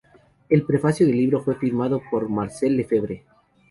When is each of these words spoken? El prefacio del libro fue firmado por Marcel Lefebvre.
El 0.49 0.63
prefacio 0.65 1.05
del 1.05 1.15
libro 1.17 1.41
fue 1.41 1.53
firmado 1.53 2.01
por 2.09 2.27
Marcel 2.27 2.75
Lefebvre. 2.75 3.23